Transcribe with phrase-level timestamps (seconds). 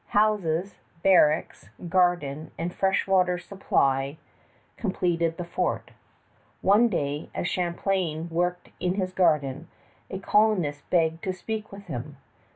[0.07, 4.17] Houses, barracks, garden, and fresh water supply
[4.75, 5.91] completed the fort.
[6.63, 9.67] One day, as Champlain worked in his garden,
[10.09, 12.17] a colonist begged to speak with him.